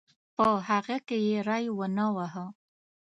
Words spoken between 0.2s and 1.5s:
په هغه کې یې